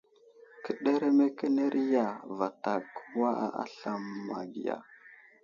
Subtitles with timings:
[0.63, 2.05] Kəɗeremekeneri ya,
[2.37, 3.29] vatak kəwa
[3.61, 4.75] aslam ma ge ya?